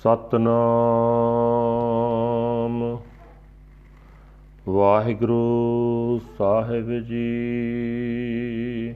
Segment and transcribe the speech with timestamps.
[0.00, 2.98] ਸਤਨਾਮ।
[4.68, 8.94] ਵਾਹਿਗੁਰੂ ਸਾਹਿਬ ਜੀ।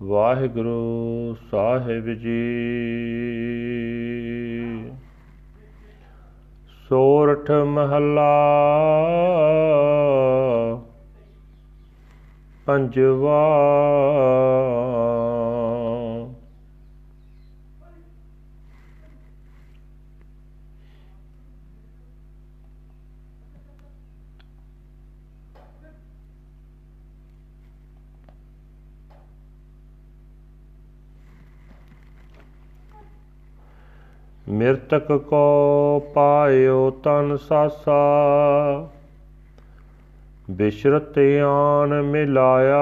[0.03, 2.55] ਵਾਹਿਗੁਰੂ ਸਾਹਿਬ ਜੀ।
[6.89, 8.59] ਸੋਰਠ ਮਹੱਲਾ
[12.69, 13.37] ਪੰਜਵਾ।
[34.49, 37.99] ਮਿਰਤਕ ਕੋ ਪਾਇਓ ਤਨ ਸਾਸਾ।
[40.49, 42.77] ਬਿਸ਼ਰਤ ਆਨ ਮਿਲਾਇਆ।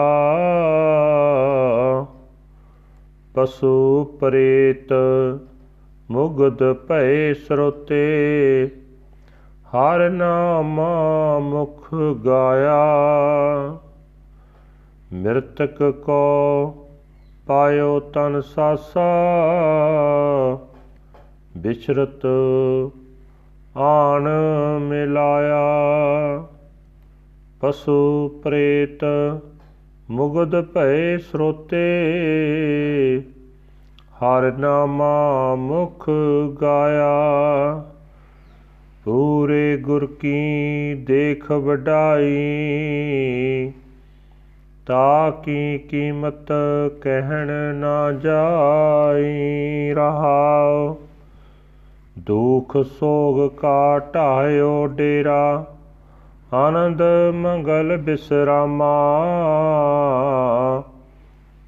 [3.36, 4.94] ਪਸੂ ਪ੍ਰੇਤ
[6.12, 8.70] ਮੁਗਦ ਭੈ ਸਰੋਤੇ,
[9.68, 10.82] ਹਰ ਨਾਮ
[11.42, 11.94] ਮੁਖ
[12.26, 12.86] ਗਾਇਆ।
[15.14, 16.74] ਮਿਰਤਕ ਕੋ
[17.48, 19.09] ਪਾਇਓ ਤਨ ਸਾਸਾ
[21.58, 22.26] ਬਿਛਰਤ
[23.78, 24.30] ਆਣ
[24.81, 25.68] ਮਿਲਾਇਆ।
[27.59, 29.00] ਪਸੂ ਪ੍ਰੇਤ
[30.09, 32.02] ਮੁਗਦ ਭੈ ਸਰੋਤੇ।
[34.13, 36.09] ਹਰ ਨਾਮਾ ਮੁਖ
[36.61, 37.16] ਗਾਇਆ।
[39.05, 42.35] ਪੂਰੇ ਗੁਰ ਕੀ ਦੇਖ ਵਡਾਈ।
[44.85, 46.52] ਤਾ ਕੀ ਕੀਮਤ
[47.02, 50.95] ਕਹਿਣ ਨਾ ਜਾਈ ਰਹਾਉ।
[52.19, 55.77] ਦੁਖ ਸੋਗ ਕਾ ਢਾਇਓ ਡੇਰਾ।
[56.53, 57.02] ਆਨੰਦ
[57.34, 59.23] ਮੰਗਲ ਬਿਸਰਾਮਾ।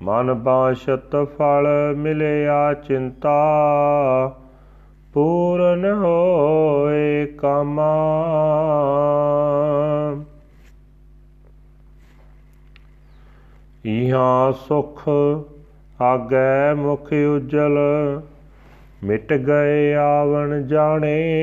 [0.01, 3.39] ਮਨ ਬਾਸ਼ਤ ਫਲ ਮਿਲਿਆ ਚਿੰਤਾ।
[5.13, 8.03] ਪੂਰਨ ਹੋਏ ਕਾਮਾ।
[13.85, 15.09] ਇਹਾਂ ਸੁਖ
[16.01, 17.77] ਆਗੈ ਮੁਖ ਉਜਲ,
[19.03, 21.35] ਮਿਟ ਗਏ ਆਵਣ ਜਾਣੇ।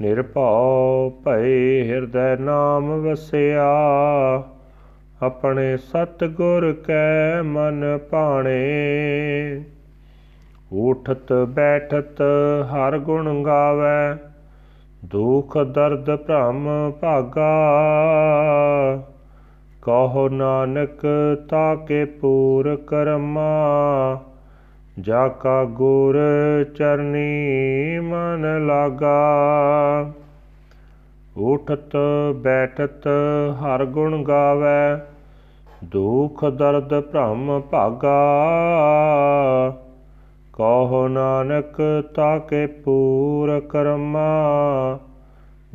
[0.00, 3.74] ਨਿਰਭਉ ਭਏ ਹਿਰਦੈ ਨਾਮ ਵਸਿਆ।
[5.22, 8.84] ਆਪਣੇ ਸਤ ਗੁਰ ਕੈ ਮਨ ਭਾਣੇ।
[10.72, 12.22] ਉਠਤ ਬੈਠਤ
[12.62, 14.18] ਹਰ ਗੁਣ ਗਾਵੇ,
[15.04, 17.52] ਦੁਖ ਦਰਦ ਭ੍ਰਮ ਭਾਗਾ।
[19.82, 21.06] ਕਹੋ ਨਾਨਕ
[21.50, 23.50] ਤਾਕੇ ਪੂਰ ਕਰਮਾ
[25.00, 26.18] ਜਾ ਕਾ ਗੁਰ
[26.76, 29.16] ਚਰਨੀ ਮਨ ਲਾਗਾ।
[31.36, 31.96] ਉਠਤ
[32.36, 33.08] ਬੈਠਤ
[33.52, 35.04] ਹਰ ਗੁਣ ਗਾਵੇ,
[35.84, 38.16] ਦੁਖ ਦਰਦ ਭ੍ਰਮ ਭਾਗਾ।
[40.52, 44.28] ਕਹੋ ਨਾਨਕ ਤਾਕੇ ਪੂਰ ਕਰਮਾ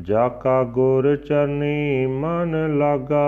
[0.01, 3.25] ਜਾ ਕਾ ਗੁਰ ਚਰਨੀ ਮਨ ਲਾਗਾ।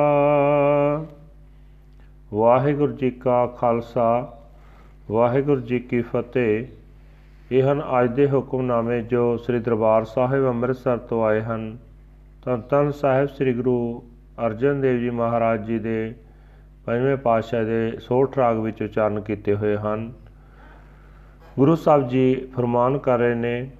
[2.34, 4.40] ਵਾਹਿਗੁਰੂ ਜੀ ਕਾ ਖਾਲਸਾ।
[5.12, 6.66] ਵਾਹਿਗੁਰੂ ਜੀ ਕੀ ਫਤਿਹ।
[7.52, 11.78] ਇਹ ਹਨ ਅੱਜ ਦੇ ਹੁਕਮਨਾਮੇ ਜੋ ਸ੍ਰੀ ਦਰਬਾਰ ਸਾਹਿਬ ਅੰਮ੍ਰਿਤਸਰ ਤੋਂ ਆਏ ਹਨ।
[12.46, 14.04] ਤਾਂ ਤਨ ਸਾਹਿਬ ਸ੍ਰੀ ਗੁਰੂ
[14.46, 16.14] ਅਰਜਨ ਦੇਵ ਜੀ ਮਹਾਰਾਜ ਜੀ ਦੇ
[16.86, 20.14] ਪੰਜਵੇਂ ਪਾਤਸ਼ਾਹ ਦੇ ਸੋਠ ਰਾਗ ਵਿੱਚ ਉਚਾਰਨ ਕੀਤੇ ਹੋਏ ਹਨ।
[21.60, 23.72] ਗੁਰੂ ਸਾਹਿਬ ਜੀ ਫਰਮਾਨ ਕਰ ਰਹੇ ਨੇ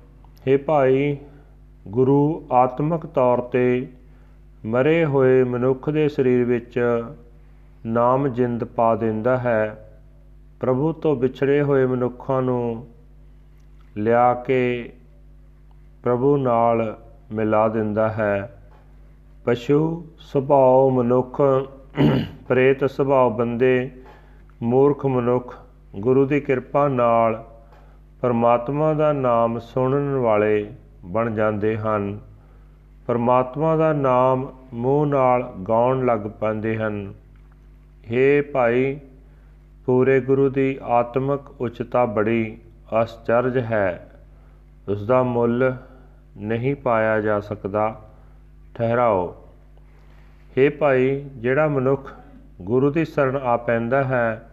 [0.48, 1.18] हे ਭਾਈ,
[1.88, 3.88] ਗੁਰੂ ਆਤਮਿਕ ਤੌਰ ਤੇ
[4.66, 6.80] ਮਰੇ ਹੋਏ ਮਨੁੱਖ ਦੇ ਸਰੀਰ ਵਿੱਚ
[7.86, 9.90] ਨਾਮ ਜਿੰਦ ਪਾ ਦਿੰਦਾ ਹੈ।
[10.64, 12.88] ਪ੍ਰਭੂ ਤੋਂ ਵਿਛੜੇ ਹੋਏ ਮਨੁੱਖਾਂ ਨੂੰ
[13.98, 14.94] ਲਿਆ ਕੇ
[16.04, 16.98] ਪ੍ਰਭੂ ਨਾਲ
[17.32, 18.62] ਮਿਲਾ ਦਿੰਦਾ ਹੈ।
[19.46, 21.42] ਪਸ਼ੂ ਸੁਭਾਅ ਮਨੁੱਖ,
[22.48, 23.92] ਪ੍ਰੇਤ ਸੁਭਾਅ ਬੰਦੇ,
[24.62, 25.58] ਮੂਰਖ ਮਨੁੱਖ,
[25.96, 27.46] ਗੁਰੂ ਦੀ ਕਿਰਪਾ ਨਾਲ
[28.22, 30.72] ਪਰਮਾਤਮਾ ਦਾ ਨਾਮ ਸੁਣਨ ਵਾਲੇ
[31.06, 32.20] ਬਣ ਜਾਂਦੇ ਹਨ।
[33.08, 37.14] ਪਰਮਾਤਮਾ ਦਾ ਨਾਮ ਮੂੰਹ ਨਾਲ ਗਾਉਣ ਲੱਗ ਪੈਂਦੇ ਹਨ।
[38.08, 39.00] हे ਭਾਈ
[39.86, 42.62] ਪੂਰੇ ਗੁਰੂ ਦੀ ਆਤਮਿਕ ਉਚਤਾ ਬੜੀ
[43.04, 44.10] ਅਸਚਰਜ ਹੈ।
[44.88, 45.76] ਉਸ ਦਾ ਮੁੱਲ
[46.38, 48.02] ਨਹੀਂ ਪਾਇਆ ਜਾ ਸਕਦਾ।
[48.76, 49.48] ਠਹਿਰਾਓ।
[50.58, 52.14] हे ਭਾਈ, ਜਿਹੜਾ ਮਨੁੱਖ
[52.62, 54.50] ਗੁਰੂ ਦੀ ਸ਼ਰਨ ਆ ਪੈਂਦਾ ਹੈ,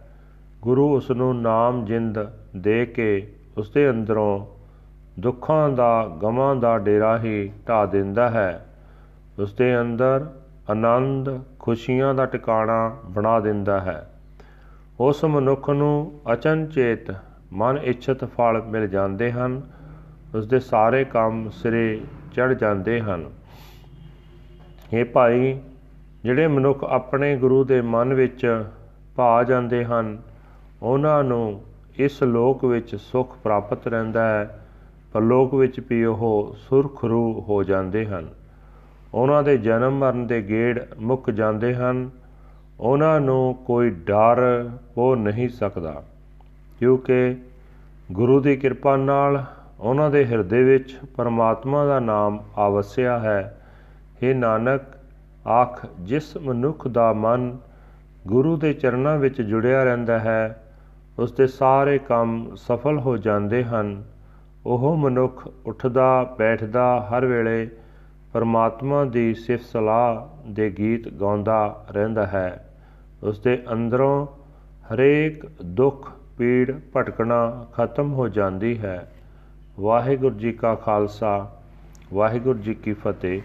[0.61, 2.19] ਗੁਰੂ ਉਸ ਨੂੰ ਨਾਮ ਜਿੰਦ
[2.57, 4.47] ਦੇ ਕੇ ਉਸ ਦੇ ਅੰਦਰੋਂ
[5.19, 8.65] ਦੁੱਖਾਂ ਦਾ, ਗਮਾਂ ਦਾ ਡੇਰਾ ਹੀ ਢਾ ਦਿੰਦਾ ਹੈ।
[9.39, 10.29] ਉਸ ਦੇ ਅੰਦਰ
[10.69, 14.10] ਆਨੰਦ, ਖੁਸ਼ੀਆਂ ਦਾ ਟਿਕਾਣਾ ਬਣਾ ਦਿੰਦਾ ਹੈ।
[15.01, 17.15] ਉਸ ਮਨੁੱਖ ਨੂੰ ਅਚਨਚੇਤ
[17.53, 19.61] ਮਨ ਇੱਛਤ ਫਲ ਮਿਲ ਜਾਂਦੇ ਹਨ
[20.35, 22.01] ਉਸ ਦੇ ਸਾਰੇ ਕੰਮ ਸਿਰੇ
[22.33, 23.25] ਚੜ ਜਾਂਦੇ ਹਨ।
[24.93, 25.59] हे ਭਾਈ,
[26.23, 28.65] ਜਿਹੜੇ ਮਨੁੱਖ ਆਪਣੇ ਗੁਰੂ ਦੇ ਮਨ ਵਿੱਚ
[29.15, 30.21] ਭਾ ਜਾਂਦੇ ਹਨ,
[30.81, 31.61] ਉਹਨਾਂ ਨੂੰ
[31.97, 34.65] ਇਸ ਲੋਕ ਵਿੱਚ ਸੁੱਖ ਪ੍ਰਾਪਤ ਰਹਿੰਦਾ ਹੈ,
[35.13, 38.27] ਪਰ ਲੋਕ ਵਿੱਚ ਵੀ ਉਹ ਸੁਰਖਰੂ ਹੋ ਜਾਂਦੇ ਹਨ।
[39.13, 42.09] ਉਹਨਾਂ ਦੇ ਜਨਮ ਮਰਨ ਦੇ ਗੇੜ ਮੁੱਕ ਜਾਂਦੇ ਹਨ
[42.81, 44.39] ਉਹਨਾਂ ਨੂੰ ਕੋਈ ਡਰ
[44.97, 46.01] ਹੋ ਨਹੀਂ ਸਕਦਾ,
[46.79, 47.35] ਕਿਉਂਕਿ
[48.11, 49.43] ਗੁਰੂ ਦੀ ਕਿਰਪਾ ਨਾਲ
[49.79, 53.57] ਉਹਨਾਂ ਦੇ ਹਿਰਦੇ ਵਿੱਚ ਪਰਮਾਤਮਾ ਦਾ ਨਾਮ ਆਵਸਿਆ ਹੈ।
[54.23, 54.81] हे ਨਾਨਕ,
[55.47, 57.57] ਆਖ, ਜਿਸ ਮਨੁੱਖ ਦਾ ਮਨ
[58.27, 60.63] ਗੁਰੂ ਦੇ ਚਰਨਾਂ ਵਿੱਚ ਜੁੜਿਆ ਰਹਿੰਦਾ ਹੈ,
[61.19, 64.03] ਉਸ ਦੇ ਸਾਰੇ ਕੰਮ ਸਫਲ ਹੋ ਜਾਂਦੇ ਹਨ।
[64.65, 67.69] ਉਹ ਮਨੁੱਖ ਉੱਠਦਾ, ਬੈਠਦਾ, ਹਰ ਵੇਲੇ
[68.33, 72.70] ਪਰਮਾਤਮਾ ਦੀ ਸਿਫਤ ਸਲਾਹ ਦੇ ਗੀਤ ਗਾਉਂਦਾ ਰਹਿੰਦਾ ਹੈ।
[73.23, 74.25] ਉਸ ਦੇ ਅੰਦਰੋਂ
[74.93, 75.45] ਹਰੇਕ
[75.79, 77.41] ਦੁੱਖ ਪੀੜ ਭਟਕਣਾ
[77.73, 79.07] ਖਤਮ ਹੋ ਜਾਂਦੀ ਹੈ
[79.79, 81.49] ਵਾਹਿਗੁਰੂ ਜੀ ਕਾ ਖਾਲਸਾ
[82.13, 83.41] ਵਾਹਿਗੁਰੂ ਜੀ ਕੀ ਫਤਿਹ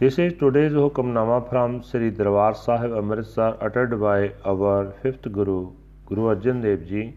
[0.00, 5.70] This is today's Hukamnama from Sri Darbar Sahib Amritsar uttered by our fifth Guru,
[6.06, 7.14] Guru Arjan Dev Ji,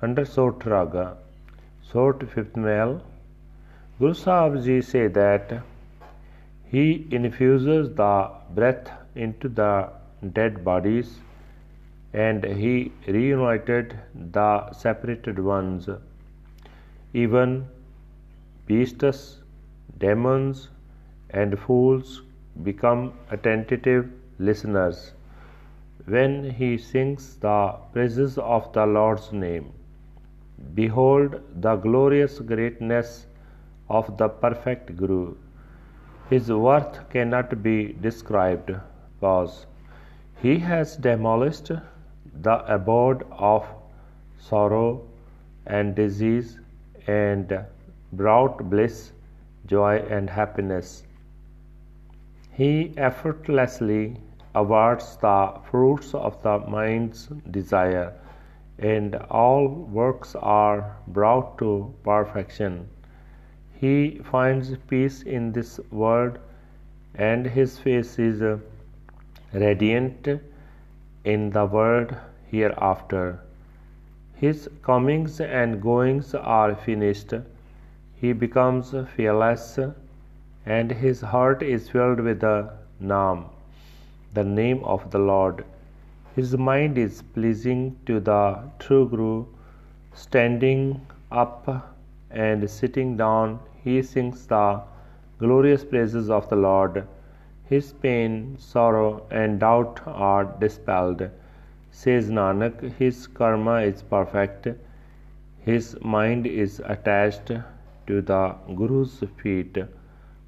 [0.00, 1.18] under Sot Raga,
[1.82, 3.02] Sot fifth Mail.
[3.98, 5.52] Guru Sahib Ji say that
[6.64, 9.90] he infuses the breath into the
[10.32, 11.18] dead bodies
[12.12, 13.98] and he reunited
[14.32, 15.88] the separated ones.
[17.12, 17.66] Even
[18.66, 19.38] beasts,
[19.98, 20.68] demons,
[21.30, 22.22] and fools
[22.62, 25.12] become attentive listeners
[26.06, 29.72] when he sings the praises of the Lord's name.
[30.74, 33.26] Behold the glorious greatness
[33.88, 35.34] of the perfect Guru.
[36.30, 38.72] His worth cannot be described,
[39.20, 39.66] because
[40.40, 41.70] he has demolished
[42.42, 43.66] the abode of
[44.38, 45.02] sorrow
[45.66, 46.60] and disease
[47.06, 47.64] and
[48.12, 49.12] brought bliss,
[49.66, 51.02] joy, and happiness.
[52.52, 54.16] He effortlessly
[54.54, 58.12] awards the fruits of the mind's desire,
[58.78, 62.88] and all works are brought to perfection.
[63.74, 66.38] He finds peace in this world,
[67.14, 68.42] and his face is
[69.52, 70.28] radiant
[71.24, 72.14] in the world
[72.50, 73.40] hereafter.
[74.34, 77.32] His comings and goings are finished.
[78.20, 79.78] He becomes fearless
[80.66, 82.70] and his heart is filled with the
[83.02, 83.44] Naam,
[84.34, 85.64] the name of the Lord.
[86.36, 89.46] His mind is pleasing to the true Guru.
[90.14, 91.94] Standing up
[92.30, 94.82] and sitting down, he sings the
[95.38, 97.06] glorious praises of the Lord.
[97.68, 101.28] His pain, sorrow, and doubt are dispelled.
[101.90, 104.68] Says Nanak, his karma is perfect,
[105.58, 107.52] his mind is attached
[108.06, 109.76] to the Guru's feet.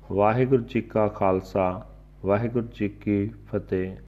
[0.09, 1.85] Vaheguru Ji Ka Khalsa,
[2.25, 3.99] Vaheguru Ji Ki Fateh.